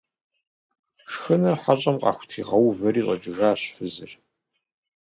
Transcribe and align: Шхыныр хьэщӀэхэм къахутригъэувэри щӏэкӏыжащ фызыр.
Шхыныр 1.11 1.57
хьэщӀэхэм 1.63 1.97
къахутригъэувэри 2.01 3.01
щӏэкӏыжащ 3.05 3.61
фызыр. 3.75 4.11